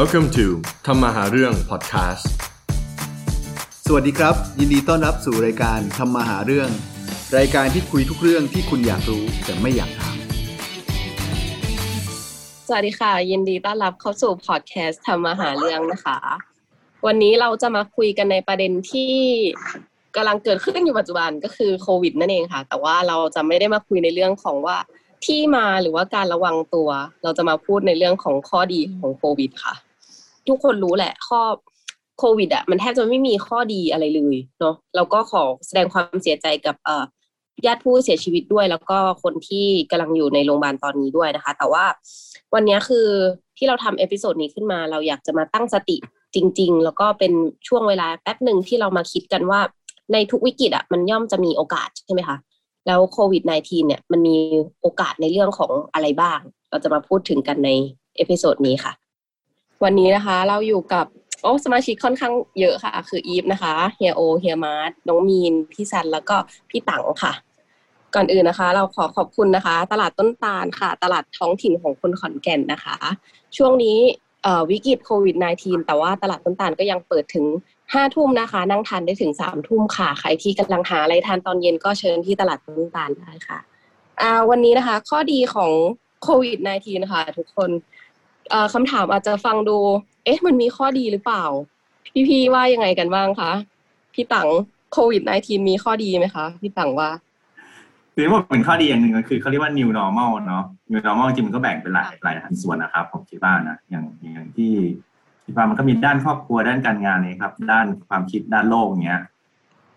[0.00, 0.46] Welcome to
[0.86, 2.24] ทำมาหาเรื่อง podcast
[3.86, 6.68] สวัสดีครับ ยินดีต้อนรับสู่รายการทำมาหาเรื่อง
[7.38, 10.16] รายการที่คุยทุกเรื่องที่คุณอยากรู้แต่ไม่อยากถาม
[12.68, 16.18] สวัสดีค่ะ ยินดีต้อนรับเข้าสู่พอดแคสต์ทำมาหาเรื่องนะคะ
[17.06, 19.12] วันนี้เราจะมาคุยกันในประเด็นที่
[20.16, 24.78] กำลังเกิดขึ้นอยู่ปัจจุบันก็คือโควิดนั่นเองค่ะ แต่ว่าเราจะไม่ได้มาคุยในเรื่องของว่า
[25.26, 26.88] ที่มาหรือว่าการระวังตัว
[27.22, 29.74] เราจะมาพูดในเรื่องของข้อดีของโควิดค่ะ
[30.48, 31.40] ทุกคนรู้แหละ ข้อ
[32.18, 37.04] โควิดอะมันแทบจะไม่มีข้อดีอะไรเลยเนาะเราก็ขอแสดงความเสียใจกับเอ่อ
[37.66, 41.84] ญาติผู้เสียชีวิตด้วย แล้วก็คนที่กำลังอยู่ในโรงพยาบาลตอนนี้ด้วยนะคะ แต่ว่า
[42.54, 43.06] วันนี้คือ
[43.56, 45.96] ที่เราทำ episode นี้ขึ้นมา เราอยากจะมาตั้งสติ
[46.34, 47.32] จริง ๆ แล้วก็เป็น
[47.68, 49.60] ช่วงเวลาแป๊บหนึ่งที่เรามาคิดกันว่า
[50.12, 52.36] ในทุกวิกฤตอะมันย่อมจะมีโอกาสใช่ไหมคะ
[52.86, 54.36] แล้วโควิด -19 เนี่ยมันมี
[54.82, 56.38] โอกาสในเรื่องของอะไรบ้าง
[56.70, 57.70] เราจะมาพูดถึงกันใน
[58.16, 58.92] episode นี้ค่ะ
[59.84, 61.06] วันนี้นะคะเราอยู่กับ
[61.42, 66.36] โอ้สมาชิกค่อนข้างเยอะค่ะ คืออีฟนะคะเฮียโอเฮียมาร์ทน้องมีน พี่ซันแล้วก็
[66.70, 67.32] พี่ตังค่ะ
[68.14, 72.96] ก่อนอื่นนะคะ เราขอขอบคุณนะคะ ตลาดต้นตาลค่ะ ตลาดท้องถิ่นของคนขอนแก่นนะคะ
[73.56, 73.98] ช่วงนี้
[74.70, 77.46] วิกฤตโควิด -19 แต่ว่าตลาดต้นตาลก็ยังเปิดถึง
[77.92, 83.58] ห้าทุ่มนะคะ นั่งทานได้ถึงสามทุ่มค่ะ ใครที่กำลังหาอะไรทานตอนเย็นก็เชิญที่ตลาดต้นตาลได้ค่ะ
[84.50, 85.72] วันนี้นะคะ ข้อดีของ
[86.22, 87.70] โควิด -19 นะคะทุกคน
[88.74, 89.78] คำถามอาจจะฟังดู
[90.24, 91.44] เอ๊ะ มันมีข้อดีหรือเปล่า
[92.28, 93.52] พี่ๆว่ายังไงกันบ้างคะ
[94.14, 94.48] พี่ตัง
[94.92, 97.10] โควิด -19 มีข้อดีไหมคะพี่ตังว่า
[98.14, 104.72] คือว่าเป็นข้อดีอย่างหนึ่งก็คือเขาเรียกว่า new normal เนาะ new normal จริงมันก็แบ่งเป็นหลายหลายส่วนนะครับผมคิดว่านะอย่างอย่างที่
[105.44, 109.22] คิดว่ามันก็มีด้านครอบครัวด้านการงานนี่ครับ ด้านความคิดด้านโลกเงี้ย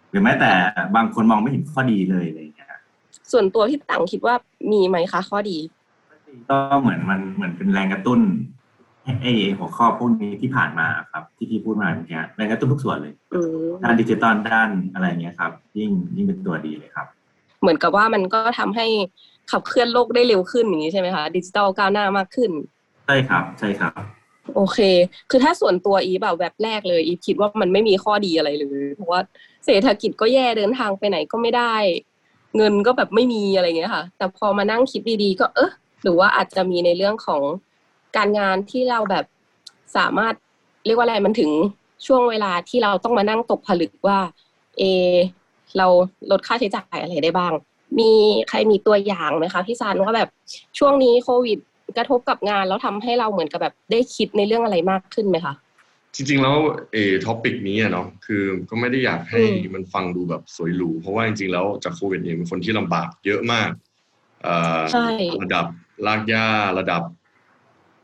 [0.10, 0.52] หรือแม้แต่
[0.96, 2.72] บางคนมองไม่เห็นข้อดีเลยอะไรเงี้ย
[3.32, 4.36] ส่วนตัวพี่ตังคิดว่า
[4.72, 5.58] มีไหมคะข้อดี
[6.50, 8.20] ก็เหมือนมันเหมือนเป็นแรงกระตุ้น
[9.22, 13.14] ไอ้หัวข้อพวกนี้ที่ผ่านมาครับ ที่พี่พูดมาเมื่อกี้แรงกระตุ้นทุกส่วนเลย
[13.84, 17.08] ด้านดิจิตอลด้านอะไรเงี้ยครับ ยิ่งยิ่งเป็นตัวดีเลยครับ
[17.62, 18.88] เหมือนกับว่ามันก็ทำให้
[19.52, 22.52] ขับเคลื่อนโลกได้เร็วขึ้นอย่างนี้ใช่ไหมคะดิจิตอลก้าวหน้ามากขึ้น
[23.06, 23.94] ใช่ครับ ใช่ครับ
[24.56, 24.80] โอเค
[25.30, 29.22] คือถ้าส่วนตัวอีแบบแบบแรกเลย อีคิดว่ามันไม่มีข้อดีอะไรเลยเพราะว่า
[29.66, 31.76] เศรษฐกิจก็แย่เดินทางไปไหนก็ไม่ได้
[32.58, 35.72] เงินก็แบบไม่มีอะไรเงี้ยค่ะ แต่พอมานั่งคิดดีๆ ก็เออ
[36.04, 37.42] หรือว่าอาจจะมีในเรื่องของ
[38.18, 39.26] การงานที่เราแบบ
[39.98, 40.34] สามารถ
[40.86, 41.52] เรียกว่าอะไรมันถึง
[42.08, 44.20] ช่วงเวลาที่เราต้องมานั่งตกผลึกว่า
[44.78, 44.84] เอ
[45.78, 45.88] เรา
[46.32, 47.54] ลดค่าใช้จ่ายอะไรได้บ้าง
[48.00, 48.12] มี
[48.50, 50.30] ใครมีตัวอย่างไหมคะพี่ซันว่าแบบ
[50.78, 51.58] ช่วงนี้โควิด
[51.98, 55.54] กระทบกับงานแล้วทำให้เราเหมือนกับแบบได้คิดในเรื่องอะไรมากขึ้นไหมคะ
[56.16, 56.56] จริงๆแล้ว
[56.94, 59.42] เอ topic นี้อะเนาะคือก็ไม่ได้อยากให้
[59.74, 63.70] มันฟังดูแบบสวยหรูเพราะว่าจริงๆแล้วจากโควิดเนี่ยเป็นคนที่ลำบากเยอะมาก
[65.44, 65.66] ระดับ
[66.08, 66.46] รากหญ้า
[66.80, 67.04] ระดับ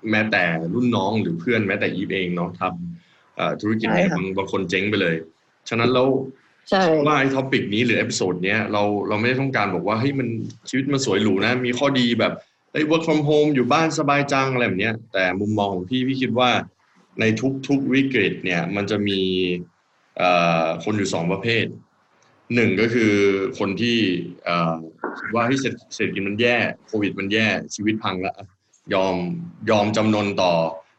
[0.10, 5.16] แม้แต่รุ่นน้องหรือเพื่อนแม้แต่อีฟเองเนาะทำธุรกิจเนี่ยบางบางคนเจ๊งไปเลย
[5.70, 6.08] ฉะนั้นแล้ว
[7.06, 10.28] ว่าไอ้ topic นี้หรือ episode เนี้ยเราเราไม่ได้ต้องการบอกว่าเฮ้ยมัน
[10.70, 12.34] ชีวิตมันสวยหรูนะ มีข้อดีแบบ
[12.74, 16.50] ไอ้ work from home อยู่บ้านสบายจังอะไรแบบเนี้ย แต่มุมมองของพี่พี่คิดว่า
[17.20, 19.20] ในทุกทุกวิกฤตเนี่ย มันจะมี
[20.84, 21.66] คนอยู่สองประเภท
[22.54, 23.14] หนึ่งก็คือ
[23.60, 23.98] คนที่
[25.34, 26.58] ว่าให้เศรษฐกิจมันแย่
[26.88, 28.36] โควิดมันแย่ชีวิตพังแล้ว
[28.94, 29.16] ยอม
[29.70, 30.54] ยอมจำนนต่อ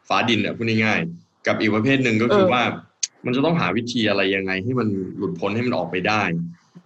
[0.07, 2.63] ฟ้าดินเนี่ยพูดง่ายๆกับอีกประเภทหนึ่งก็คือว่า
[3.25, 4.87] มันจะต้องหาวิธีอะไรยังไง ให้มัน
[5.17, 6.23] หลุดพ้นให้มันออกไปได้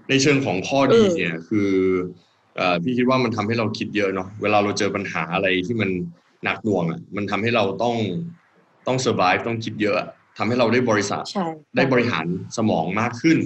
[0.09, 1.71] ในเชิงของข้อดีเนี่ยคือ
[2.83, 5.89] พี่คิดว่ามันทำให้เราคิดเยอะเนาะเวลาเราเจอปัญหาอะไรที่มัน
[6.43, 7.95] หนักหน่วงอะมันทำให้เราต้อง
[8.87, 9.95] ต้อง survive ต้องคิดเยอะ
[10.37, 11.23] ทำให้เราได้บริษัท
[11.75, 12.25] ได้บริหาร
[12.57, 13.37] สมองมากขึ้น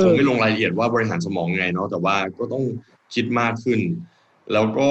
[0.00, 2.64] คงไม่ลงรายละเอียดว่าบริหารสมองไงเนาะแต่ว่าก็ต้อง
[3.14, 3.80] คิดมากขึ้น
[4.52, 4.90] แล้วก็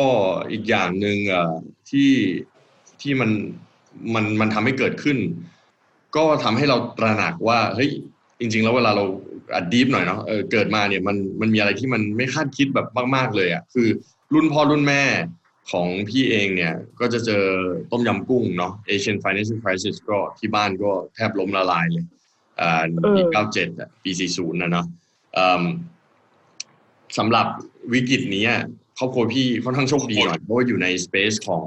[0.51, 1.17] อีกอย่างหนึ่ง
[1.89, 2.11] ที่
[3.01, 3.31] ที่มัน
[4.13, 5.17] มันมันทำให้เกิดขึ้น
[6.15, 7.89] ก็ทำให้เราตระหนักว่าเฮ้ย
[8.39, 9.05] จริง ๆ แล้วเวลาเรา
[9.55, 13.87] อัดดีฟหน่อยเนาะเออเกิดมาเนี่ยมันมันมีอะไรที่มันไม่คาดคิดแบบมากๆเลยอะ่ะคือ
[14.33, 15.03] รุ่นพ่อรุ่นแม่
[15.71, 17.43] ของพี่เองเนี่ยก็จะเจอ
[17.91, 22.05] ต้มยำกุ้งเนาะ Asian Financial Crisis ก็ที่บ้านก็แทบล้มละลายเลย
[23.15, 23.67] ปีเก้าเจ็ด
[24.03, 24.85] ปีสี่ศูนย์นะเนาะ
[27.17, 27.47] สำหรับ
[27.93, 28.45] วิกฤตนี้
[28.97, 31.65] ครอบครัวพี่ค่อนข้างโชคดีหน่อยเพราะว่าอยู่ในสเปซของ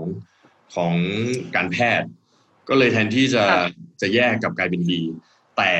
[0.74, 0.94] ของ
[1.56, 2.08] การแพทย์
[2.68, 3.44] ก็เลยแทนที่จะ
[4.00, 5.02] จะแยกกับกลายเป็นดี
[5.56, 5.72] แต่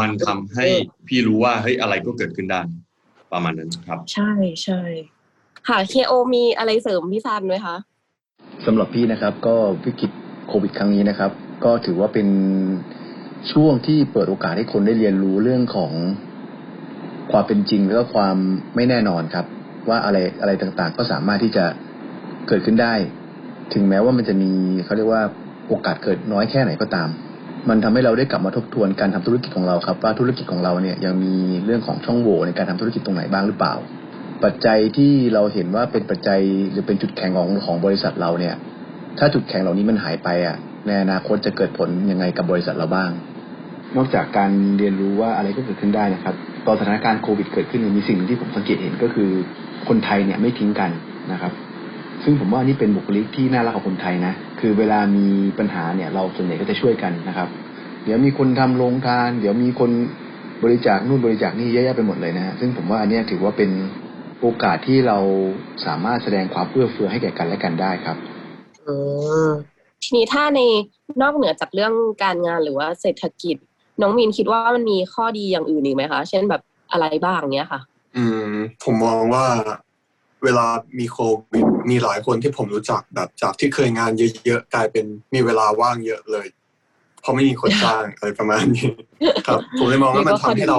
[0.00, 0.66] มันทำให้
[1.08, 2.60] พี่รู้ว่าเฮ้ยอะไรก็เกิดขึ้นได้
[3.32, 4.32] ประมาณนั้นครับ ใช่
[4.64, 4.80] ใช่
[5.68, 7.76] ค่ะเคโอมีอะไรเสริมพี่ซันไหมคะ
[8.66, 10.10] สำหรับพี่นะครับ ก็วิกฤต
[10.48, 11.30] โควิด ครั้งนี้นะครับ
[11.64, 12.28] ก็ถือว่าเป็น
[13.52, 15.92] ช่วงที่เปิดโอกาสให้คนได้เรียนรู้เรื่องของ
[17.32, 18.36] ความเป็นจริงแล้วก็ความ
[18.76, 19.46] ไม่แน่นอนครับ
[19.88, 21.64] ว่าอะไรอะไรต่างๆ ก็สามารถที่จะ
[22.48, 22.94] เกิดขึ้นได้
[23.74, 24.50] ถึงแม้ว่ามันจะมี
[24.84, 25.22] เขาเรียกว่า
[25.68, 27.08] โอกาสเกิดน้อยแค่ไหนก็ตาม
[27.68, 33.74] มันทำให้เราได้กลับมาทบทวนการทำธุรกิจของเราครับ ว่าธุรกิจของเราเนี่ยยังมีเรื่องของช่องโหว่ในการทำธุรกิจตรงไหนบ้างหรือเปล่า
[34.44, 38.54] ปัจจัยที่เราเห็นว่าเป็นปัจจัยหรือเป็นจุดแข็งของของบริษัทเราเนี่ย
[39.18, 40.56] ถ้าจุดแข็งเหล่านี้มันหายไปอะ
[40.86, 43.10] ในอนาคตจะเกิดผลยังไงกับบริษัทเราบ้าง
[43.96, 46.34] นอกจากการเรียนรู้ว่าอะไรก็เกิดขึ้นได้นะครับ
[46.66, 49.30] ตอนสถานการณ์โควิดเกิดขึ้นมีสิ่งที่ผมสังเกตเห็นก็คือ
[49.88, 50.90] คนไทยเนี่ยไม่ทิ้งกัน
[51.32, 51.52] นะครับ
[52.24, 55.26] ซึ่งผมว่านี่เป็นบุคลิกที่น่ารักของคนไทยนะคือเวลามี
[55.58, 57.48] ปัญหาเนี่ย เราส่วนใหญ่ก็จะช่วยกันนะครับ
[58.04, 59.90] เดี๋ยวมีคนทำโรงทาน เดี๋ยวมีคน
[60.64, 63.70] บริจาคนู่นบริจาคนี่เยอะแยะไปหมดเลยนะฮะซึ่งผมว่าอันนี้ถือว่าเป็น
[64.40, 65.18] โอกาสที่เรา
[65.86, 68.16] สามารถแสดงความเอื้อเฟื้อให้แก่กันและกันได้ครับ
[68.86, 68.94] อื
[69.46, 69.50] ม
[70.02, 70.60] ทีนี้ถ้าใน
[71.22, 71.92] นอกเหนือจากเรื่อง
[72.22, 73.56] การงานหรือว่าเศรษฐกิจ
[74.00, 76.62] น้องมีนคิดว่ามันมีข้อดีอย่างอื่นอีกไหมคะ เช่นแบบ
[76.92, 77.80] อะไรบ้างเนี้ยค่ะ
[78.16, 78.54] อืม
[78.84, 79.46] ผมมองว่า
[80.44, 80.66] เวลา
[80.98, 81.18] มีโค
[81.52, 84.10] วิดมีหลายคนที่ผมรู้จักแบบจากที่เคยงาน
[84.44, 85.04] เยอะๆกลายเป็น
[85.34, 86.46] มีเวลาว่างเยอะเลย
[87.20, 88.88] เพราะไม่มีคนจ้างอะไรประมาณนี้
[89.46, 90.78] ครับ ผมเลยมองว่ามันทำให้เรา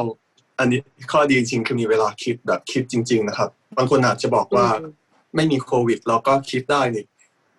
[0.59, 0.79] อันนี้
[1.11, 4.91] ข้อดีจริงคือมีเวลาคิดแบบคิดจริง ๆ นะครับ บางคนอาจจะบอกว่าอืม
[5.35, 7.05] ไม่มีโควิด เราก็คิดได้นี่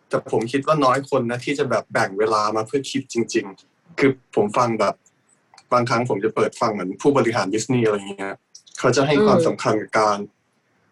[0.09, 4.95] แต่ผมคิดว่าน้อยคนนะที่จะแบบแบ่งเวลามาเพื่อคิดจริง ๆ คือผมฟังแบบ
[5.73, 8.35] บางครั้งผมจะเปิดฟังเหมือนผู้บริหารดิสนีย์อะไรอย่างเงี้ย
[8.79, 10.19] เขาจะให้ความสำคัญกับการ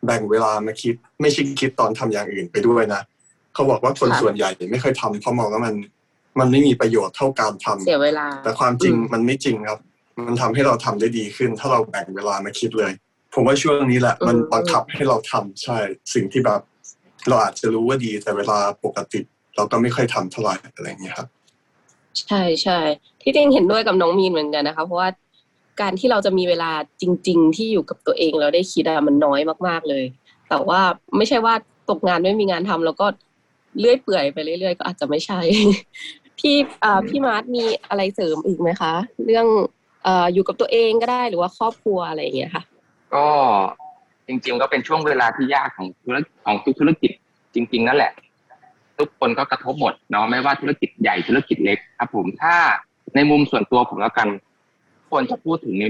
[0.04, 3.02] แบ่งเวลามาคิด ไม่ใช่คิดตอนทำอย่างอื่นไปด้วยนะ
[3.54, 5.74] เขาบอกว่าคนค่ะส่วนใหญ่ไม่ค่อยทำเพราะมองว่ามัน
[6.40, 9.80] มันไม่มีประโยชน์เท่าการทำเสียเวลา แต่ความจริงอืมมันไม่จริงครับ
[10.26, 12.92] มันทำให้เราทำได้ดีขึ้น ถ้าเราแบ่งเวลามาคิดเลย
[13.34, 15.78] ผมว่าช่วงนี้แหละ มันบังคับให้เราทำใช่
[16.14, 16.60] สิ่งที่แบบ
[17.28, 19.20] เราอาจจะรู้ว่าดีแต่เวลาปกติ
[19.56, 21.28] เราก็ไม่ค่อยทำเท่าไหร่อะไรอย่างเงี้ยครับ
[22.20, 22.78] ใช่ใช่
[23.22, 25.08] ที่จริงเห็นด้วยกับน้องมีนเหมือนกันนะคะ เพราะว่า
[25.80, 26.70] การที่เราจะมีเวลา
[27.00, 30.04] จริง ๆ ที่อยู่กับตัวเองแล้วได้คิดอะมันน้อยมาก ๆเลย
[30.48, 30.80] แต่ว่า
[31.16, 31.54] ไม่ใช่ว่า
[31.90, 33.06] ตกงานไม่มีงานทำแล้วก็
[33.78, 35.40] เลื่อยเปื่อยไปเรื่อยๆ ก็อาจจะไม่ใช่
[36.38, 38.94] พี่อ่าพี่มาร์ทมีอะไรเสริมอีกไหมคะ
[39.24, 39.46] เรื่อง
[40.04, 42.62] เอ่ออยู่กับตัวเองก็ได้หรือว่าครอบครัวอะไรอย่างเงี้ยค่ะ
[43.14, 43.26] ก็
[44.28, 47.10] จริงๆก็เป็นช่วงเวลาที่ยากของธุรของทุกธุรกิจ
[47.54, 48.12] จริง ๆ นั่นแหละ
[48.98, 52.56] ทุกคนก็กระทบหมดเนาะไม่ว่าธุรกิจใหญ่ธุรกิจเล็กครับ ผมถ้า
[53.14, 54.28] ในมุมส่วนตัวผมแล้วกัน
[55.10, 55.84] ควรจะพูดถึงใน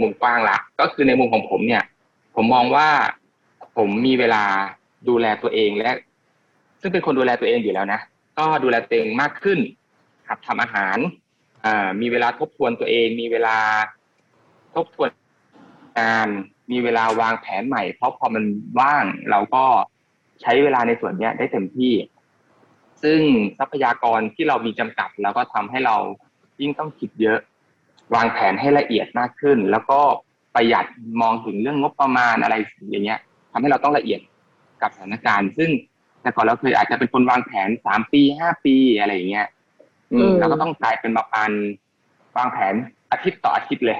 [0.00, 1.82] มุมกว้างละก็คือในมุมของผมเนี่ย
[2.34, 2.88] ผมมองว่า
[3.76, 4.44] ผมมีเวลา
[5.08, 5.90] ดูแลตัวเองและ
[6.80, 8.00] ซึ่งเป็นคนดูแลตัวเองอยู่แล้วนะ
[8.38, 9.58] ก็ดูแลตัวเองมากขึ้น
[10.28, 10.98] ครับทำอาหาร
[12.00, 13.56] มีเวลาทบทวนตัวเอง มีเวลา
[14.74, 15.10] ทบทวน
[15.98, 16.28] งาน
[16.72, 18.44] มีเวลาวางแผนใหม่ เพราะพอมัน
[18.80, 19.64] ว่างเราก็
[20.42, 21.92] ใช้เวลาในส่วนเนี้ยได้เต็มที่
[23.04, 23.20] ซึ่ง
[23.58, 25.96] ทรัพยากรที่เรามีจำกัด แล้วก็ทำให้เรา
[26.60, 27.38] ยิ่งต้องคิดเยอะ
[28.14, 30.00] วางแผนให้ละเอียดมากขึ้น แล้วก็
[30.54, 30.86] ประหยัด
[31.20, 32.54] มองถึงเรื่องงบประมาณอะไร
[32.90, 33.18] อย่างเงี้ย
[33.52, 34.20] ทำให้เราต้องละเอียด
[34.82, 35.70] กับสถานการณ์ ซึ่ง
[36.22, 39.46] แต่ก่อนเราเคยอาจจะเป็นคนวางแผนสามปีห้าปีอะไรอย่างเงี้ย
[40.12, 41.52] อืมอืมเราก็ต้องกลายเป็นมาปัน
[42.36, 42.74] วางแผน
[43.12, 43.98] อาทิตย์ต่ออาทิตย์เลย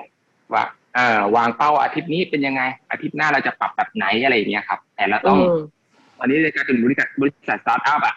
[0.52, 0.64] ว่า
[0.94, 5.60] เอ่อวางเป้าอาทิตย์นี้เป็นยังไง อาทิตย์หน้าเราจะปรับแบบไหนอะไรอย่างเงี้ยครับแต่เราต้องอืม
[6.20, 8.14] วันนี้ในการเป็นบริษัทบริษัทสตาร์ทอัพอะ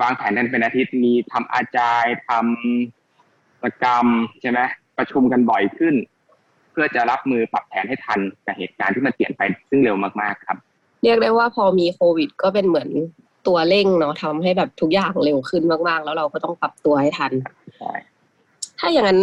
[0.00, 4.06] วางแผนกันเป็นอาทิตย์มีทำ agile ทำกิจกรรม
[4.40, 4.60] ใช่ไหม
[4.98, 5.94] ประชุมกันบ่อยขึ้น
[6.72, 10.58] เพื่อจะรับมือปรับแผนให้ทันกับเหตุการณ์ที่มันเปลี่ยนไปซึ่งเร็วมากๆครับ
[11.02, 12.88] เรียกได้ว่าพอมีโควิด ก็เป็นเหมือน
[13.46, 17.32] ตัวเร่งเนาะทำให้แบบทุกอย่างเร็วขึ้นมากๆ แล้วเราก็ต้องปรับตัวให้ทัน
[17.78, 17.92] ใช่
[18.78, 19.20] ถ้าอย่างนั้น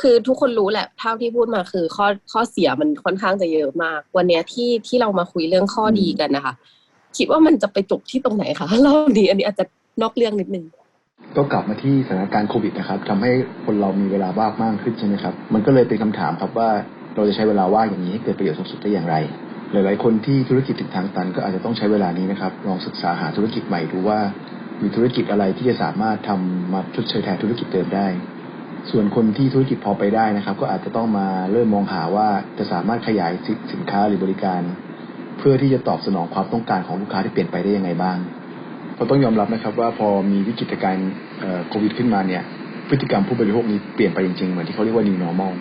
[0.00, 6.54] คือทุกคนรู้แหละเท่าที่พูดมาคือข้อข้อเสียมันค่อนข้างจะเยอะมาก วันเนี้ยที่ที่เรามาคุยเรื่องข้อดีกันนะคะ
[7.16, 9.64] คิดว่ามันจะไปจบที่ตรงไหนคะรอบนี้อันนี้อาจจะ
[10.02, 10.64] นอกเรื่องนิดนึง
[11.36, 13.30] ก็กลับมาที่สถานการณ์โควิดนะครับทำให้
[13.64, 16.70] คนเรามีเวลาว่างมากขึ้นใช่ไหมครับ มันก็เลยเป็นคำถามครับว่า
[17.14, 19.16] เราจะใช้เวลาว่างอย่างนี้ให้เกิดประโยชน์สูงสุดได้อย่างไร
[19.72, 24.18] หลาย ๆ คนที่ธุรกิจถึงทางตัน ก็อาจจะต้องใช้เวลานี้นะครับ ลองศึกษาหาธุรกิจใหม่ดูว่า
[24.82, 28.06] มีธุรกิจอะไรที่จะสามารถทำมาชดเชยแทนธุรกิจเดิมได้
[28.90, 32.28] ส่วนคนที่ธุรกิจพอไปได้นะครับ ก็อาจจะต้องมาเริ่มมองหาว่า
[32.58, 33.32] จะสามารถขยาย
[33.72, 34.60] สินค้าหรือบริการ
[35.38, 38.18] เพื่อที่จะตอบสนองความต้องการของลูกค้าที่เปลี่ยนไปได้ยังไงบ้าง
[38.98, 41.10] เราต้องยอมรับนะครับ ว่าพอมีวิกฤตการณ์
[41.68, 42.42] โควิดขึ้นมาเนี่ย
[42.88, 45.52] พฤติกรรมผู้บริโภคนี้เปลี่ยนไปจริงๆ เหมือนที่เขาเรียกว่า new normal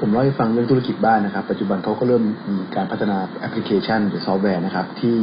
[0.00, 5.16] ผมเล่าให้ฟังเรื่องธุรกิจบ้านนะครับ ปัจจุบันเขาก็เริ่มมีการพัฒนาแอปพลิเคชันหรือซอฟต์แวร์นะครับ ที่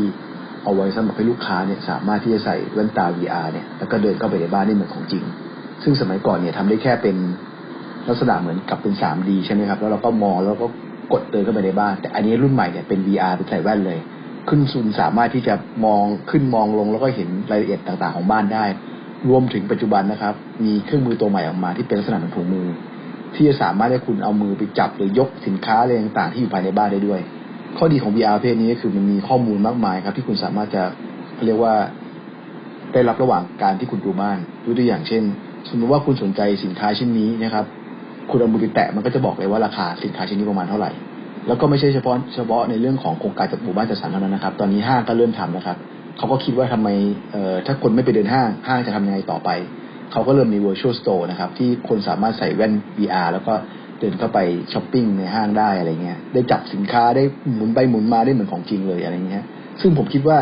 [0.64, 5.24] เอาไว้สำหรับให้ลูกค้าเนี่ยสามารถที่จะใส่แว่นตา VR เนี่ยแล้วก็เดินเข้าไปในบ้านได้เหมือนของจริง
[5.84, 7.16] ซึ่งสมัยก่อนเนี่ยทำได้แค่เป็น
[8.08, 10.68] ลักษณะเหมือนกับเป็น 3D ใช่ไหมครับ แล้วเราก็มองแล้วก็
[11.14, 14.00] กดเดินเข้าไปในบ้าน แต่อันนี้รุ่นใหม่เนี่ยเป็น VR เป็นใส่แว่นเลย
[14.50, 18.66] ขึ้นซุนสามารถที่จะมองขึ้นมองลงแล้วก็เห็นรายละเอียดต่างๆของบ้านได้
[19.30, 20.34] รวมถึงปัจจุบันนะครับ
[20.64, 22.68] มีเครื่องมือตัวใหม่ออกมาที่เป็นลักษณะเหมือนถุงมือ
[23.36, 27.20] ที่จะสามารถให้คุณเอามือไปจับหรือยกสินค้าอะไรต่างๆที่อยู่ภายในบ้านได้ด้วย
[27.78, 30.84] ข้อดีของ VR ประเพศนี้ก็คือมันมีข้อมูลมากมายครับ ที่คุณสามารถจะ
[31.46, 31.74] เรียกว่า
[32.94, 35.24] ได้รับระหว่างการที่คุณดูบ้านยกตัวอย่างเช่น
[35.70, 37.66] สมมติว่าคุณสนใจสินค้าชิ้นนี้นะครับ
[38.30, 40.92] คุณเอามือไปแตะมันก็จะบอกเลยว่าราคาสินค้าชิ้นนี้ประมาณเท่าไหร่
[41.48, 45.78] แล้วก็ไม่ใช่เฉพาะเฉพาะในเรื่องของโครงการจัดหมู่บ้านจัดสรรเท่านั้นนะครับ ตอนนี้ห้างก็เริ่มทำนะครับ
[46.18, 46.90] เขาก็คิดว่าทำไม
[47.32, 49.50] เอ่อถ้าคนไม่ไปเดินห้างห้างจะทำยังไงต่อไป
[50.12, 53.54] เขาก็เริ่มมี virtual store นะครับ ที่คนสามารถใส่แว่น VR แล้วก็
[54.00, 54.40] เดินเข้าไป
[54.74, 57.24] ช้อปปิ้งในห้างได้อะไรเงี้ยได้จับสินค้าได้
[57.56, 59.44] หมุนไปหมุนมาได้เหมือนของจริงเลยอะไรเงี้ย
[59.82, 60.38] ซึ่งผมคิดว่า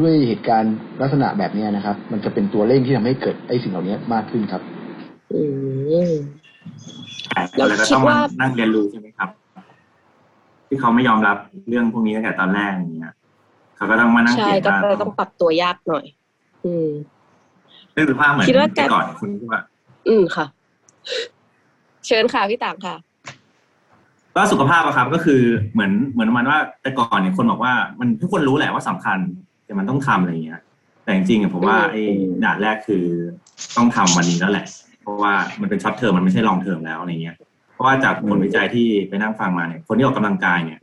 [0.00, 4.62] ด้วยเหตุการณ์ลักษณะแบบเนี้ยนะครับ มันจะเป็นตัวเร่งที่ทำให้เกิดไอ้สิ่งเหล่านี้มากขึ้นครับ
[5.32, 5.40] อื
[6.10, 6.12] ม
[7.26, 9.30] ใช่แล้วแล้วก็คิดต้องมาว่านั่งเรียนรู้ใช่ไหมครับ
[10.72, 11.36] ที่เขาไม่ยอมรับ
[11.68, 13.14] เรื่องพวกนี้ตั้งแต่ตอนแรกอย่างเงี้ย
[13.76, 16.04] เขาก็ต้องมานั่งใช่เขียนก็ว่าต้องปรับตัวยากหน่อย
[16.64, 16.88] อืม
[17.92, 19.60] เรื่องสุขภาพเหมือนคิดว่าการแต่ก่อนคุณคิดว่า
[20.08, 20.46] อืมค่ะ
[22.06, 22.96] เชิญค่ะพี่ต่างค่ะ
[24.34, 29.18] ก็สุขภาพอะครับก็คือเหมือนเหมือนประมันว่าแต่ก่อนเนี่ยคนบอกว่ามันทุกคนรู้แหละว่าสำคัญ
[29.64, 30.60] แต่มันต้องทำอะไรอย่างเงี้ย
[31.04, 32.02] แต่จริงๆอะผมว่าอืมไอ้
[32.44, 33.04] ด่านแรกคือ
[33.76, 34.66] ต้องทำวันนี้แล้วแหละ
[35.02, 37.42] เพราะว่ามันเป็น short term มันไม่ใช่ long term แล้วอะไรเงี้ยเพ
[37.82, 40.78] ราะว่าจากผลวิจัยที่ไปนั่งฟังมาเนี่ยคนที่ออกกำลังกายเนี่ย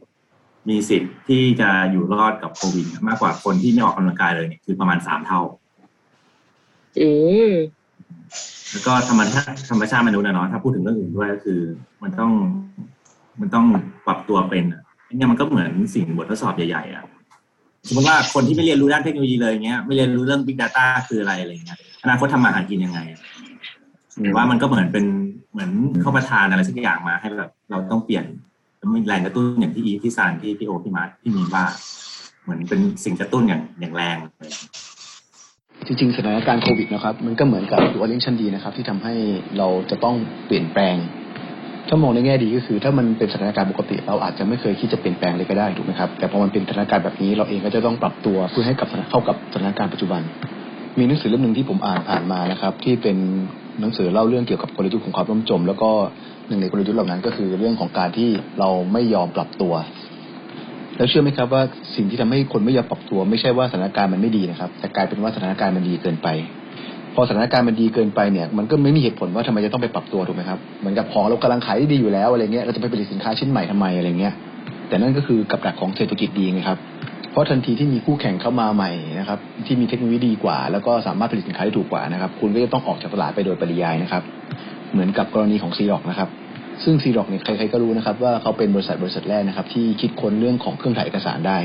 [0.70, 5.42] มีสิทธิ์ที่จะอยู่รอดกับโควิดเนี่ยมากกว่าคนที่ไม่ออกกำลังกายเลยเนี่ยคือประมาณสามเท่า
[7.00, 7.10] อื
[7.50, 7.52] ม
[8.72, 11.60] แล้วก็ธรรมชาติธรรมชาติมนุษย์นะเนาะถ้าพูดถึงเรื่องอื่นด้วยก็คือ
[12.04, 12.32] มันต้อง
[13.40, 13.66] มันต้อง
[14.06, 17.04] ปรับตัวเป็นอะอันเนี่ยมันก็เหมือนสิ่งบททดสอบใหญ่ๆอะ
[17.88, 23.22] สมมติว่าคนที่ไม่เรียนรู้ด้านเทคโนโลยีเลยเงี้ยไม่เรียนรู้เรื่อง Big Data คืออะไรอะไรเงี้ยอนาคตทำมาหากินยังไงอะ
[24.22, 25.06] หรือว่ามันก็เหมือนเป็น
[25.52, 28.26] เหมือนเข้าประทานอะไรสักอย่างมาให้แบบ เราต้องเปลี่ยน
[28.78, 31.64] แล้วมีแรงกระตุ้นอย่างที่อีที่ซานที่พี่โอพี่มาร์ที่มีว่า
[32.44, 34.52] เหมือนเป็นสิ่งกระตุ้นอย่างอย่างแรงเลย
[35.86, 39.14] จริงๆสถานการณ์โควิดนะครับ มันก็เหมือนกับตัวเลี้ยงชั้นดีนะครับ ที่ทำให้
[39.58, 40.16] เราจะต้อง
[40.46, 40.96] เปลี่ยนแปลง
[41.88, 50.22] ถ้ามองในแง่ดีก็คือ ถ้ามันเป็นสถานการณ์ปกติ เราอาจจะไม่เคยคิดจะเปลี่ยนแปลงเลยก็ได้ถูกไหมครับแต่พอมันเป็นสถานการณ์แบบนี้เราเองก็จะต้องปรับตัวเพื่อให้กับเข้ากับสถานการณ์ปัจจุบัน
[50.98, 53.18] มีหนังสือเล่มหนึ่งที่ผมอ่านผ่านมานะครับ ที่เป็น
[53.82, 55.90] หนังสือเล่าเรื่องเกี่ยวกับกลยุทธ์ของความล่มจม แล้วก็
[56.48, 59.74] หนึ่งในกลยุทธ์เหล่านั้นก็คือเรื่องของการที่เราไม่ยอมปรับตัว
[60.98, 61.62] แล้วเชื่อไหมครับว่า
[61.96, 66.28] สิ่งที่ทำให้คนไม่ยอมปรับตัว ไม่ใช่ว่าสถานการณ์มันไม่ดีนะครับ แต่กลายเป็นว่าสถานการณ์มันดีเกินไป
[67.16, 74.34] พอสถานการณ์มันดีเกินไปเนี่ย มันก็ไม่มีเหตุผลว่าทำไมจะต้องไปปรับตัวถูกไหมครับเหมือนกับของเรากำลังขายได้ดีอยู่แล้วอะไรเงี้ยเราจะไปผลิตสินค้าชิ้นใหม่ทำไมอะไรเงี้ย
[74.88, 76.80] แต่นั่นก็คือกับดักของเศรษฐกิจดีไงครับ
[77.32, 84.24] เพราะทันทีที่มีคู่แข่งเข้ามาใหม่นะครับที่มีเทคโนโลยีดีกว่า แล้วก็สามารถผลิตสินค้าได้ถูกกว่านะครับ คุณก็จะต้องออกจากตลาดไปโดยปริยายนะครับ
[84.92, 86.30] เหมือนกับกรณีของซีร็อกนะครับ
[86.84, 91.60] ซึ่งซีร็อกเนี่ยใครๆก็รู้นะครับ ว่าเขาเป็นบริษัทบริษัทแรกนะครับ ที่คิดค้นเรื่องของเครื่องถ่ายเอกสารได้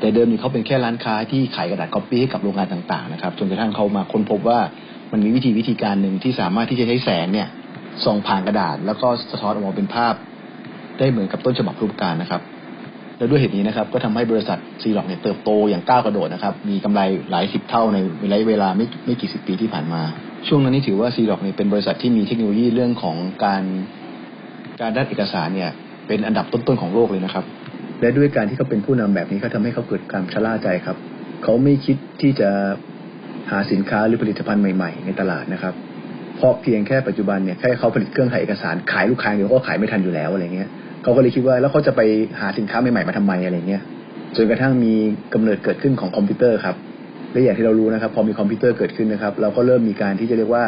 [0.00, 4.58] แต่เดิมนี่เขาเป็นแค่ร้านค้าที่ขายกระดาษก๊อปปี้ให้กับโรงงานต่างๆนะครับจนกระทั่งเขามาค้นพบว่า
[5.12, 7.48] มันมีวิธีวิธีการหนึ่งที่สามารถที่จะใช้แสงเนี่ย
[8.04, 10.14] ส่องผ่านกระดาษ แล้วก็สะท้อนออกมาเป็นภาพ
[10.98, 12.42] ได้เหมือนกับต้นฉบับรูปการนะครับ
[13.18, 17.00] แล้วด้วยเหตุนี้นะครับก็ทำให้บริษัทซีล็อกเนี่ยเติบโตอย่างก้าวกระโดดนะครับมีกำไร
[17.30, 17.98] หลายสิบเท่าใน
[18.32, 20.02] ระยะเวลาไม่ไม่กี่สิบปีที่ผ่านมา
[20.48, 23.62] ช่วงนั้นนี่ถือว่าซีล็อกเนี่ยเป็นบริษัทที่มีเทคโนโลยีเรื่องของการ
[24.80, 25.70] การด้านเอกสารเนี่ย
[26.06, 27.44] เป็นอันดับต้นๆของโลกเลยนะครับ
[28.00, 30.96] และด้วยการที่เขาเป็นผู้นำแบบนี้เขาทำให้เขาเกิดความชะล่าใจครับ
[31.42, 32.50] เขาไม่คิดที่จะ
[33.50, 35.74] หาสินค้าหรือผลิตภัณฑ์ใหม่ ๆ ในตลาดนะครับ
[36.36, 40.68] เพราะเพียงแค่ปัจจุบันเนี่ยแค่เขาผลิตเครื่องถ่ายเอกสารขายลูกค้าเดียวก็ขายไม่ทันอยู่แล้วอะไรเงี้ย
[41.02, 42.00] เขาก็เลยคิดว่าแล้วเขาจะไป
[42.40, 43.82] หาสินค้าใหม่ๆมาทำไมอะไรเงี้ย
[44.36, 44.92] จนกระทั่งมี
[45.34, 46.76] กำเนิดเกิดขึ้นของคอมพิวเตอร์ครับ
[47.32, 50.64] และอย่างที่เรารู้นะครับ พอมีคอมพิวเตอร์เกิดขึ้นนะครับ เราก็เริ่มมีการที่จะเรียกว่า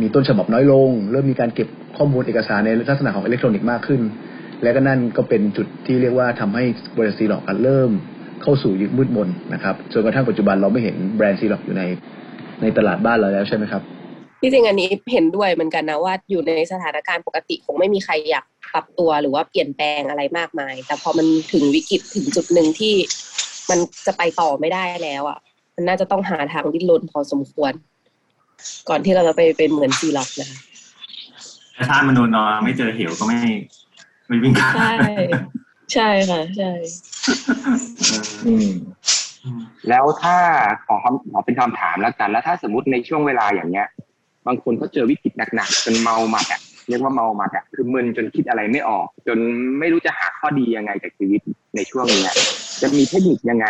[0.00, 4.00] มีต้นฉบับน้อยลง เริ่มมีการเก็บข้อมูลเอกสารในลักษณะของอิเล็กทรอนิกส์มากขึ้น
[4.62, 6.64] และก็นั่นก็เป็นจุดที่เรียกว่าทำให้
[6.96, 7.90] บริษัทซีล็อกเริ่ม
[8.42, 11.82] เข้าสู่ยุคมืดมนนะครับจนกระทั่งปัจจุบันเราไม่เห็นแบรนด์ซีล็อกอยู่ใน
[12.62, 13.82] ในตลาดบ้านเราแล้วใช่ไหมครับ
[14.42, 22.94] ที่จริงอันนี้เห็นด้วยเหมือนกันนะว่าอยู่ในสถานการณ์ปกติคงไม่มีใครอยาก ปรับตัวหรือว่าเปลี่ยนแปลงอะไรมากมาย แต่พอมันถึงวิกฤตถึงจุดหนึ่งที่
[23.70, 25.38] มันจะไปต่อไม่ได้แล้วอะ
[25.74, 27.72] มันน่าจะต้องหาทางดิ้นรนพอสมควร
[28.88, 30.58] ก่อนที่เราจะไปเป็นเหมือนซีล็อกนะคะ
[31.76, 33.38] ถ้าชาติมนุษย์เนาะไม่เจอเหวก็ไม่
[34.28, 34.92] ไม่วิ่งข้ามใช่
[35.94, 36.72] ใช่ค่ะ ใช่
[38.46, 38.68] อืม
[39.88, 40.36] แล้วถ้า
[40.86, 43.86] ขอคำขอเป็นคำถามแล้วกัน แล้วถ้าสมมติในช่วงเวลาอย่างเนี้ย
[44.46, 49.38] บางคนเขาเจอวิกฤตหนักๆจนเมาหมัดอะ เรียกว่าเมาหมัดอะคือมึนจนคิดอะไรไม่ออก จน
[49.78, 51.40] ไม่รู้จะหาข้อดียังไงจากชีวิต
[51.76, 52.24] ในช่วงนี้
[52.82, 53.68] จะมีเทคนิคยังไง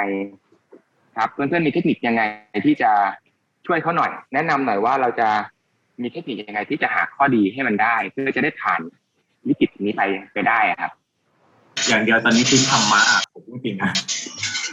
[1.18, 2.22] ครับ เพื่อนๆมีเทคนิคยังไง
[2.66, 2.90] ที่จะ
[3.66, 5.28] ช่วยเขาหน่อย แนะนำหน่อยว่าเราจะ
[6.02, 8.80] มีเทคนิคยังไงที่จะหาข้อดีให้มันได้ เพื่อจะได้ผ่าน
[9.48, 10.02] วิกฤตนี้ไป
[10.34, 10.92] ไปได้อะครับ
[11.88, 13.92] อย่างเดียวตอนนี้คือธรรมะผมจริงๆนะ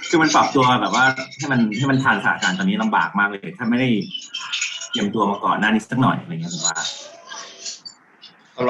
[0.10, 1.06] คือมันปรับตัวแบบว่า
[1.38, 3.90] ให้มันให้มันทานสถานการณ์ตอนนี้ลำบากมากเลย ถ้าไม่ได้
[4.92, 6.78] เตรียมตัวมาก่อนหน้านี้สักหน่อยอะไรเงี้ยผมว่า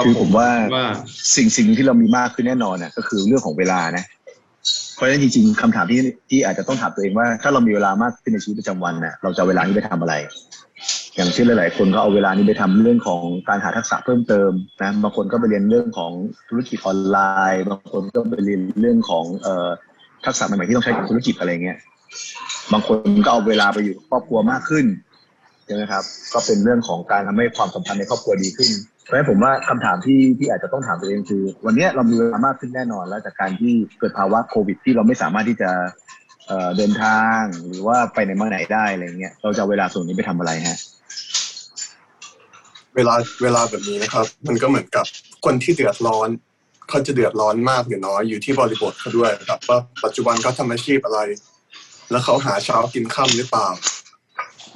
[0.05, 0.87] คือผมว่าว่า
[1.35, 4.05] สิ่งสิ่งที่เรามีมากขึ้นแน่นอนน่ะก็คือเรื่องของเวลานะ
[5.03, 5.99] ตราะฉะนั้นจริงๆคำถามที่
[6.29, 10.13] ที่อาจจะต้องถามตัวเองว่า ถ้าเรามีเวลามากขึ้นในชีวิตประจำวันน่ะเราจะเวลานี้ไปทำอะไร
[11.15, 16.11] อย่างเช่นหลาย ๆ คนก็เอาเวลานี้ไปทำเรื่องของการหาทักษะเพิ่มเติมนะบางคนก็ไปเรียนเรื่องของ
[16.49, 17.17] ธุรกิจออนไล
[17.53, 19.69] น์ บางคนก็ไปเรียนเรื่องของเอ่อ
[20.25, 21.77] ทักษะใหม่ๆที่ต้องใช้กับธุรกิจอะไรเงี้ย
[22.73, 24.85] บางคนก็เอาเวลาไปอยู่ครอบครัวมากขึ้น
[25.65, 28.69] ใช่ไหมครับ ก็เป็นเรื่องของการทำให้ความสัมพันธ์ในครอบครัวดีขึ้น
[29.03, 35.71] เพราะฉะนั้นผมว่าคำถามที่ที่อาจจะต้องถามตัวเองคือ วันนี้เรามีเวลามากขึ้นแน่นอน แล้วจากการที่เกิดภาวะโควิด ที่เราไม่สามารถที่จะ
[36.77, 40.77] เดินทางหรือว่าไปไหนมาไหนได้อะไรเงี้ยเราจะเวลาส่วนนี้ไปทำอะไรฮะ
[42.95, 45.05] เวลาเวลาแบบนี้นะครับ มันก็เหมือนกับ
[45.45, 46.29] คนที่เดือดร้อน
[46.89, 51.19] เขาจะเดือดร้อนมากหรือน้อยอยู่ที่บริบทเขาด้วยนะครับว่าปัจจุบันเขาทำอาชีพอะไร
[52.11, 53.67] แล้วเขาหาเช้ากินค่ำหรือเปล่า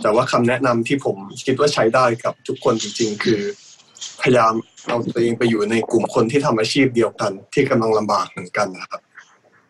[0.02, 3.42] แต่ว่าคำแนะนำที่ผมคิดว่าใช้ได้กับทุกคนจริง ๆ คือ
[4.22, 4.54] พยายาม
[4.88, 9.02] เอาตัวเองไปอยู่ในกลุ่มคนที่ทำอาชีพเดียวกัน ที่กำลังลำบากเหมือนกันนะครับ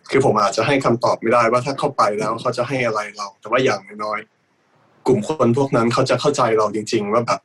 [0.09, 7.41] คือผมอาจจะให้คำตอบไม่ได้ว่าถ้าเข้าไปแล้วเขาจะให้อะไรเรา แต่ว่าอย่างน้อยๆกลุ่มคนพวกนั้นเขาจะเข้าใจเราจริง ๆ ว่าแบบ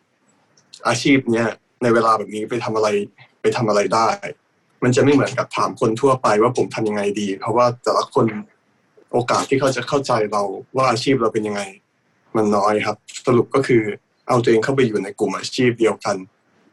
[0.89, 1.49] อาชีพเนี้ย
[1.83, 2.89] ในเวลาแบบนี้ไปทำอะไร
[3.41, 4.09] ไปทำอะไรได้
[4.83, 8.27] มันจะไม่เหมือนกับถามคนทั่วไปว่าผมทำยังไงดี เพราะว่าแต่ละคน
[9.13, 10.43] โอกาสที่เขาจะเข้าใจเรา
[10.77, 11.63] ว่าอาชีพเราเป็นยังไง
[12.37, 12.97] มันน้อยครับ
[13.27, 13.83] สรุปก็คือ
[14.29, 16.17] เอาตัวเองเข้าไปอยู่ในกลุ่มอาชีพเดียวกัน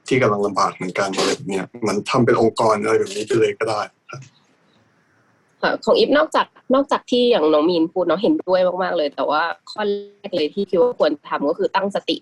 [0.09, 3.81] ที่กำลังลำบากเหมือนกันอะไรแบบนี้มันทำเป็นองค์กรอะไรแบบนี้ไปเลยก็ได้
[5.61, 9.81] ค่ะของอีฟนอกจากนอกจากที่อย่างน้องมีนพูดเนาะเห็นด้วยมากๆเลย แต่ว่าข้อ
[10.17, 12.17] แรกเลยที่คิดว่าควรทำก็คือตั้งสติ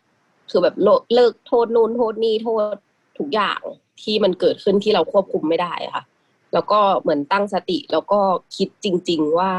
[0.50, 2.76] คือแบบโลเลิกโทษนู่นโทษนี่โทษ
[3.18, 3.60] ทุกอย่าง
[4.02, 6.04] ที่มันเกิดขึ้นที่เราควบคุมไม่ได้ค่ะ
[6.54, 8.20] แล้วก็เหมือนตั้งสติแล้วก็
[8.56, 9.52] คิดจริง ๆ ว่า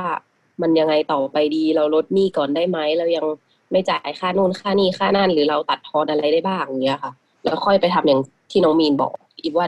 [0.62, 3.26] มันยังไงต่อไปดี เราลดหนี้ก่อนได้ไหมเรายัง
[3.72, 7.12] ไม่จ่ายค่านู่นค่านี่ค่านั่นหรือเราตัดทอนอะไรได้บ้างอย่างเงี้ยค่ะ
[7.48, 9.66] แล้วค่อยไปทำอย่างที่น้องมีนบอกอีฟว่า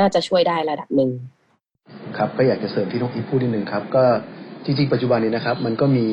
[0.00, 1.10] น่าจะช่วยได้ระดับหนึ่ง
[2.18, 4.04] ครับก็อยากจะเสริมที่น้องอีฟพูดนิดนึงครับ ก็
[4.64, 6.06] จริงๆปัจจุบันนี้นะครับ มันก็มี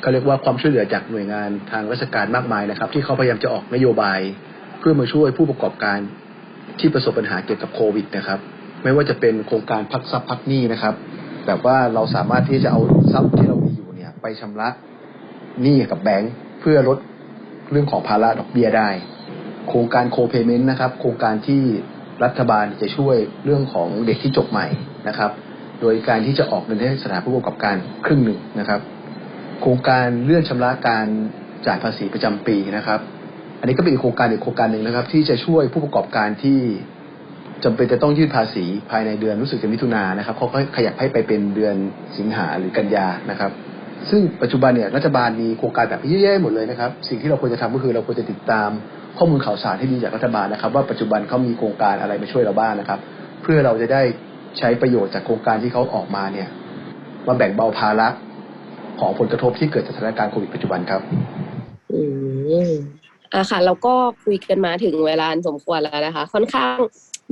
[0.00, 4.20] เขาเรียกว่าความช่วยเหลือจากหน่วยงานทางราชการมากมายนะครับ ที่เขาพยายามจะออกนโยบาย
[4.78, 5.98] เพื่อมาช่วยผู้ประกอบการ
[6.80, 8.38] ที่ประสบปัญหาเกี่ยวกับโควิดนะครับ
[8.82, 10.94] ไม่ว่าจะเป็นโครงการพักทรัพย์พักหนี้นะครับ
[11.46, 12.80] แบบว่าเราสามารถที่จะเอา
[13.12, 14.68] ทรัพย์ที่เรามีอยู่เนี่ย ไปชำระ
[15.62, 16.98] หนี้กับแบงค์เพื่อลด
[17.70, 18.88] เรื่องของภาระดอกเบี้ยได้
[19.68, 21.62] โครงการโคเพเมนต์นะครับ โครงการที่
[22.24, 24.66] รัฐบาลจะช่วยเรื่องของเด็กที่จบใหม่
[25.08, 25.30] นะครับ
[25.80, 28.80] โดยการที่จะออกเงินให้สถานผู้ประกอบการครึ่งหนึ่งนะครับ
[29.60, 31.06] โครงการเลื่อนชำระการ
[31.66, 33.00] จ่ายภาษีประจำปีนะครับ
[33.60, 36.60] อันนี้ก็เป็นอีกโครงการอีกโครงการหนึ่งนะครับ ที่จะช่วยผู้ประกอบการที่
[37.64, 41.76] จำเป็นจะต้องยื่นภาษีภายในเดือนรู้สึกจะมิถุนานะครับเขาก็ขยับให้ไปเป็นเดือน
[42.18, 43.50] สิงหาหรือกันยานะครับ
[44.10, 48.70] ซึ่งปัจจุบันเนี่ยรัฐบาลมีโครงการแบบเยอะแยะหมดเลยนะครับ สิ่งที่เราควรจะทำก็คือเราควรจะติดตาม
[49.18, 52.98] ข้อมูลข่าวสารที่ดีจากรัฐบาลนะครับ ว่าปัจจุบันเขามีโครงการอะไรมาช่วยเราบ้างนะครับ
[53.42, 54.02] เพื่อเราจะได้
[54.58, 56.48] ใช้ประโยชน์จากโครงการที่เขาออกมาเนี่ย
[57.26, 58.08] มาแบ่งเบาภาระ
[59.00, 61.00] ของผลกระทบที่เกิดจากสถานการณ์โควิดปัจจุบันครับ
[61.92, 62.00] อื
[62.70, 62.72] ม
[63.34, 66.76] อะค่ะเราก็คุยกันมาถึงเวลาสมควรแล้วนะคะ ค่อนข้าง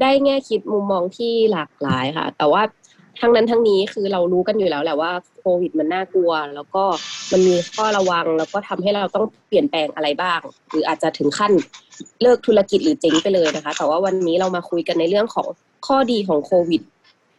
[0.00, 2.62] ได้แง่คิดมุมมองที่หลากหลายค่ะ แต่ว่า
[3.20, 6.84] ทั้งนั้นทั้งนี้คือเรารู้กันอยู่แล้วแหละว่าโควิดมันน่ากลัว แล้วก็
[7.32, 10.40] มันมีข้อระวังแล้วก็ทำให้เราต้องเปลี่ยนแปลงอะไรบ้าง
[10.70, 11.52] หรืออาจจะถึงขั้น
[12.22, 15.46] เลิกธุรกิจหรือเจ๊งไปเลยนะคะ แต่ว่าวันนี้เรามาคุยกันในเรื่องของ
[15.86, 16.82] ข้อดีของโควิด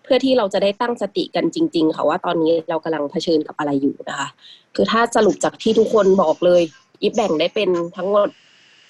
[0.04, 4.28] เพื่อที่เราจะได้ตั้งสติกันจริง ๆ ค่ะว่าตอนนี้เรากำลังเผชิญกับอะไรอยู่นะคะ
[4.76, 6.62] คือถ้าสรุปจากที่ทุกคนบอกเลย
[7.02, 8.30] อีฟแบ่งได้เป็นทั้งหมด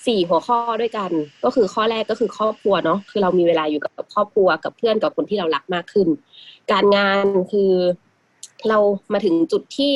[0.08, 1.12] สี่หัวข้อด้วยกัน
[1.44, 6.08] ก็คือข้อแรกก็คือครอบครัวเนาะคือเรามีเวลาอยู่กับครอบครัวกับเพื่อนกับคนที่เรารักมากขึ้น
[6.72, 7.72] การงานคือ
[8.70, 8.78] เรา
[9.14, 9.94] มาถึงจุดที่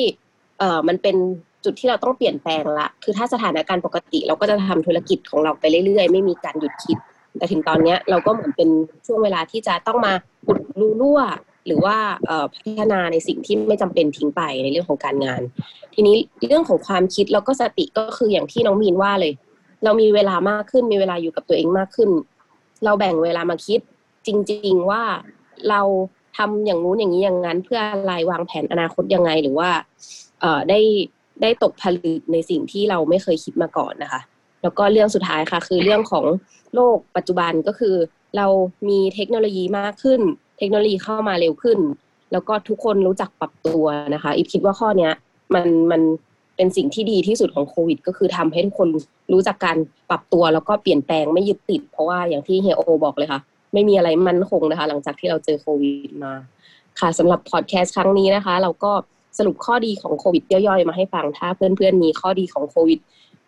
[0.58, 1.16] เอ่อมันเป็น
[1.64, 6.98] จุดที่เราต้องเปลี่ยนแปลงละ คือถ้าสถานการณ์ปกติเราก็จะทำธุรกิจของเราไปเรื่อยๆ ไม่มีการหยุดคิด
[7.38, 8.68] แต่ถึงตอนเนี้ยเราก็เหมือนเป็น
[9.06, 10.12] ช่วงเวลาที่จะต้องมา
[10.48, 11.20] อุดรูรั่ว
[11.66, 11.96] หรือว่า
[12.54, 15.40] พัฒนาในสิ่งที่ไม่จำเป็นทิ้งไปในเรื่องของการงาน
[15.94, 16.16] ทีนี้
[16.48, 19.32] เรื่องของความคิดแล้วก็สติก็คืออย่างที่น้องมีนว่าเลย
[19.84, 22.10] เรามีเวลามากขึ้นมีเวลาอยู่กับตัวเองมากขึ้น
[22.84, 23.80] เราแบ่งเวลามาคิด
[24.26, 25.02] จริง ๆว่า
[25.70, 25.80] เรา
[26.36, 29.70] ทำอย่างนู้นอย่างนี้อย่างนั้นเพื่ออะไรวางแผนอนาคตยังไงหรือว่า
[30.68, 30.80] ได้
[31.42, 34.20] ได้ตกผลึกในสิ่งที่เราไม่เคยคิดมาก่อนนะคะ
[34.62, 36.24] แล้วก็เรื่องสุดท้ายค่ะ คือเรื่องของ
[36.74, 37.94] โลกปัจจุบันก็คือ
[38.36, 38.46] เรา
[38.88, 40.20] มีเทคโนโลยีมากขึ้น
[40.58, 41.78] เทคโนโลยีเข้ามาเร็วขึ้น
[42.32, 45.12] แล้วก็ทุกคนรู้จักปรับตัวนะคะอีฟคิดว่าข้อเนี้ย
[45.54, 46.02] มันมัน
[46.56, 48.88] เป็นสิ่งที่ดีที่สุดของโควิด ก็คือทำให้ทุกคน
[49.32, 49.76] รู้จักการ
[50.10, 53.40] ปรับตัวแล้วก็เปลี่ยนแปลงไม่ยึดติด เพราะว่าอย่างที่เฮโอบอกเลยค่ะ
[53.72, 56.32] ไม่มีอะไรมั่นคงนะคะ หลังจากที่เราเจอโควิดมา
[57.00, 58.92] ค่ะสำหรับพอดแคสต์ครั้งนี้นะคะ เราก็
[59.38, 62.98] สรุปข้อดีของโควิดย่อยๆ มาให้ฟังถ้าเพื่อนๆมีข้อดีของโควิด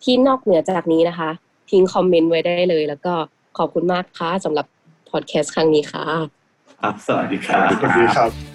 [0.03, 1.29] ที่นอกเหนือจากนี้นะคะ
[1.71, 3.13] ทิ้งคอมเมนต์ไว้ได้เลย แล้วก็
[3.57, 4.65] ขอบคุณมากค่ะสำหรับ
[5.09, 6.03] พอดแคสต์ครั้งนี้ค่ะ
[6.81, 8.50] ครับสวัสดีครับสวัสดีครับ